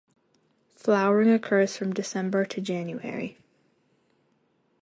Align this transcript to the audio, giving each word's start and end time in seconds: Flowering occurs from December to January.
Flowering 0.73 1.29
occurs 1.29 1.77
from 1.77 1.93
December 1.93 2.43
to 2.43 2.59
January. 2.59 3.37